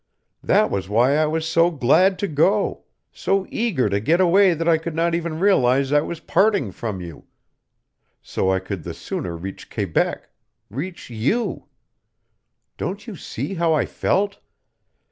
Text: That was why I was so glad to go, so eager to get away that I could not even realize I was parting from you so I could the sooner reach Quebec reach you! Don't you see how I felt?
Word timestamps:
That 0.41 0.71
was 0.71 0.89
why 0.89 1.15
I 1.15 1.27
was 1.27 1.47
so 1.47 1.69
glad 1.69 2.17
to 2.17 2.27
go, 2.27 2.85
so 3.11 3.45
eager 3.51 3.87
to 3.87 3.99
get 3.99 4.19
away 4.19 4.55
that 4.55 4.67
I 4.67 4.79
could 4.79 4.95
not 4.95 5.13
even 5.13 5.39
realize 5.39 5.91
I 5.91 6.01
was 6.01 6.19
parting 6.19 6.71
from 6.71 7.01
you 7.01 7.25
so 8.19 8.51
I 8.51 8.57
could 8.57 8.81
the 8.81 8.95
sooner 8.95 9.37
reach 9.37 9.69
Quebec 9.69 10.27
reach 10.71 11.11
you! 11.11 11.67
Don't 12.77 13.05
you 13.05 13.15
see 13.15 13.53
how 13.53 13.75
I 13.75 13.85
felt? 13.85 14.39